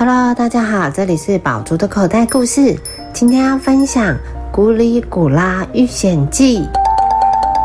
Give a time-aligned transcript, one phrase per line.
[0.00, 2.76] Hello，大家好，这里是宝珠的口袋故事。
[3.12, 4.14] 今天要分享
[4.52, 6.60] 《古里古拉遇险记》。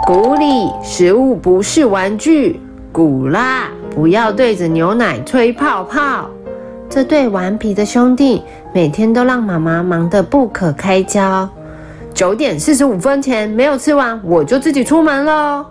[0.03, 2.59] 古里，食物不是玩具；
[2.91, 6.27] 古拉，不要对着牛奶吹泡泡。
[6.89, 8.41] 这对顽皮的兄弟
[8.73, 11.47] 每天都让妈妈忙得不可开交。
[12.15, 15.63] 九点四十五分前没有吃完，我就自己出门喽。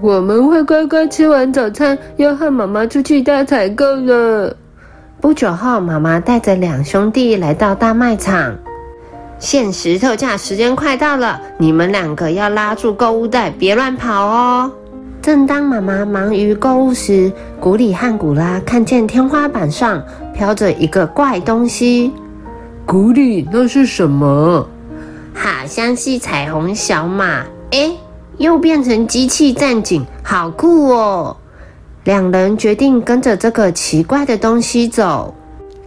[0.00, 4.56] 我们会乖乖吃完早餐，要和妈妈出去大采购了。
[5.24, 8.54] 不久后，妈妈带着两兄弟来到大卖场。
[9.38, 14.70] 限时特价时间快到了，你们两个要拉住购物袋，别乱跑哦。
[15.22, 20.02] 正当妈妈忙于购物时，古里和古拉看见天花板上
[20.34, 22.12] 飘着一个怪东西。
[22.84, 24.68] 古里，那是什么？
[25.32, 27.46] 好像是彩虹小马。
[27.70, 27.92] 哎，
[28.36, 31.34] 又变成机器战警，好酷哦！
[32.04, 35.34] 两人决定跟着这个奇怪的东西走。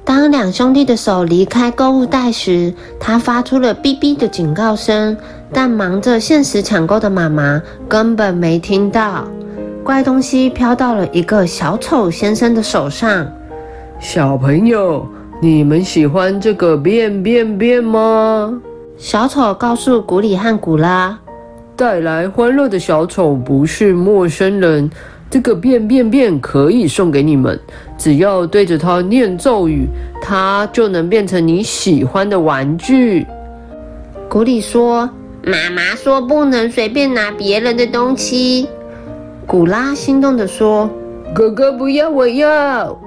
[0.04, 5.16] 当两兄弟的手离开购物袋时，他发出了哔哔的警告声，
[5.54, 9.28] 但忙着限时抢购的妈妈根本没听到。
[9.84, 13.28] 怪东西飘到了一个小丑先生的手上。
[14.00, 15.06] 小朋友，
[15.40, 18.60] 你们喜欢这个变变变吗？
[18.98, 21.20] 小丑告诉古里和古拉
[21.78, 24.90] ：“带来欢乐的小丑不是陌生人。”
[25.30, 27.60] 这个变变变可以送给你们，
[27.98, 29.86] 只要对着它念咒语，
[30.22, 33.26] 它就能变成你喜欢的玩具。
[34.30, 35.10] 古里说
[35.44, 38.70] ：“妈妈说不能随便拿别人的东西。”
[39.46, 40.90] 古拉心动的说
[41.36, 42.98] ：“哥哥不要，我要。”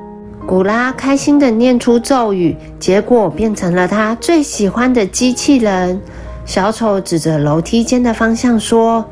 [0.47, 5.99] 古拉开心的念出咒语，结果变成了他最喜欢的机器人。
[6.45, 9.03] 小丑指着楼梯间的方向说。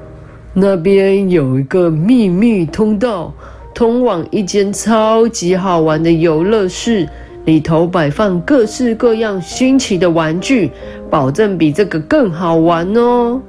[0.61, 3.33] 那边有一个秘密通道，
[3.73, 7.09] 通往一间超级好玩的游乐室，
[7.45, 10.73] 里头摆放各式各样新奇的玩具，
[11.09, 13.41] 保证比这个更好玩哦。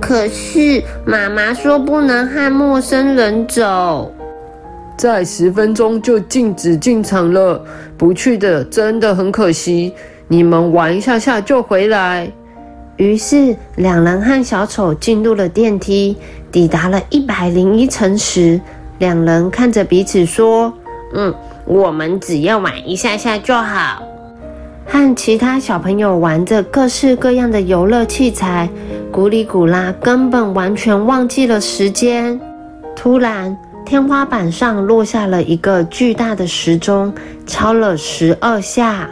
[0.00, 4.10] 可是妈妈说不能和陌生人走，
[4.98, 7.64] 在十分钟就禁止进场了，
[7.96, 9.92] 不去的真的很可惜。
[10.26, 12.28] 你们玩一下下就回来。
[12.96, 16.16] 于是，两人和小丑进入了电梯。
[16.52, 18.60] 抵达了一百零一层时，
[18.98, 20.70] 两人看着彼此说
[21.14, 24.02] ：“嗯，我们只要玩一下下就好。”
[24.84, 28.68] 和其他小朋友玩着各式各样的游乐器材，
[29.10, 32.38] 古里古拉根本完全忘记了时间。
[32.94, 37.10] 突然，天花板上落下了一个巨大的时钟，
[37.46, 39.08] 敲了十二下。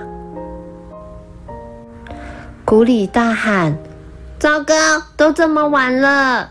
[2.71, 3.77] 古里大喊
[4.39, 4.73] ：“糟糕，
[5.17, 6.49] 都这么晚了！”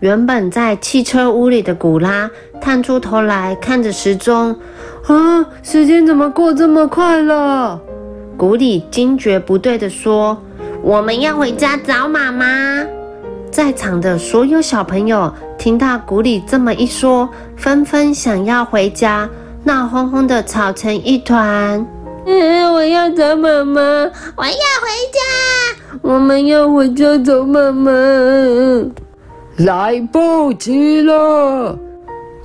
[0.00, 4.56] 原本在汽车屋里的古拉探出头来看着时钟，
[5.06, 7.78] 啊，时间怎么过这么快了？
[8.34, 10.42] 古里惊觉不对的说
[10.80, 12.46] ：“我们要回家找妈妈。”
[13.52, 19.28] 在场的所有小朋友听到古里这么一说，纷纷想要回家，
[19.64, 21.86] 闹哄哄的吵成一团。
[22.30, 23.80] 嗯，我要找妈妈，
[24.36, 24.52] 我要回
[25.10, 25.18] 家，
[26.02, 27.90] 我们要回家找妈妈，
[29.56, 31.74] 来不及了。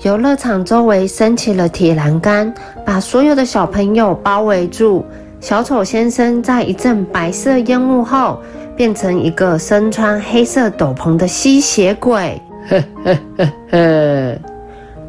[0.04, 2.54] 游乐场周围升起了铁栏杆，
[2.86, 5.06] 把所有的小朋友包围住。
[5.42, 8.42] 小丑先生在一阵白色烟雾后，
[8.78, 12.42] 变成一个身穿黑色斗篷的吸血鬼。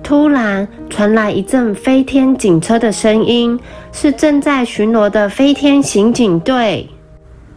[0.05, 3.59] 突然传来一阵飞天警车的声音，
[3.91, 6.87] 是正在巡逻的飞天刑警队。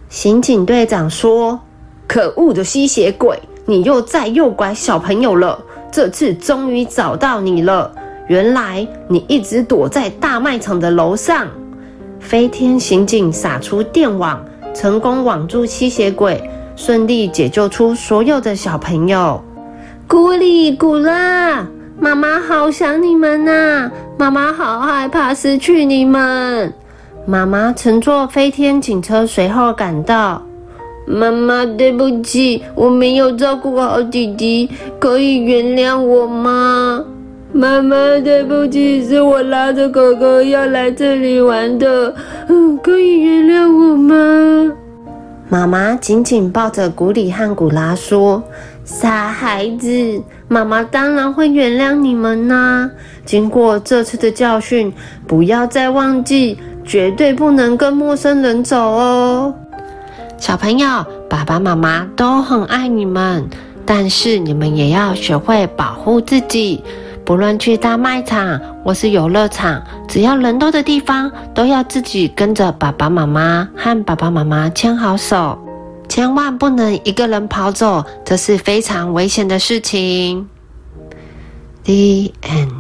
[0.08, 1.60] 刑警队长说
[2.08, 5.62] ：“可恶的吸血鬼，你又在诱拐小朋友了！
[5.92, 7.94] 这次终于找到你了。
[8.28, 11.50] 原来你一直躲在大卖场的楼上。”
[12.22, 14.42] 飞天刑警撒出电网，
[14.74, 16.42] 成功网住吸血鬼，
[16.78, 19.44] 顺利解救出所有的小朋友。
[20.08, 21.68] 古里古拉。
[22.00, 23.90] 妈妈好想你们呐！
[24.18, 26.72] 妈妈好害怕失去你们。
[27.26, 30.42] 妈妈乘坐飞天警车随后赶到。
[31.08, 37.04] 妈妈，对不起，我没有照顾好弟弟，可以原谅我吗？
[37.52, 42.14] 妈妈，对不起，是我拉着哥哥要来这里玩的，
[42.48, 44.72] 嗯，可以原谅我吗？
[45.50, 48.44] 妈妈紧紧抱着古里和古拉说。
[48.88, 52.90] 傻孩子，妈妈当然会原谅你们呐。
[53.26, 54.92] 经过这次的教训，
[55.28, 59.54] 不要再忘记，绝对不能跟陌生人走哦。
[60.38, 63.46] 小朋友，爸爸妈妈都很爱你们，
[63.86, 66.82] 但是你们也要学会保护自己，
[67.26, 75.60] 不论去大卖场或是游乐场，只要人多的地方，都要自己跟着爸爸妈妈和爸爸妈妈牵好手，
[76.08, 80.48] 千万不能一个人跑走，这是非常危险的事情。
[81.84, 82.77] The end.